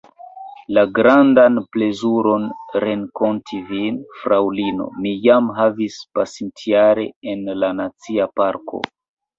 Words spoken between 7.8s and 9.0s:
Nacia Parko.